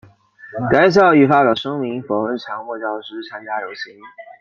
[0.71, 3.93] 设校亦发表声明否认强迫教师参加游行。